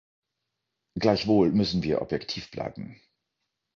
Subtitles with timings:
[0.97, 2.99] Gleichwohl müssen wir objektiv bleiben.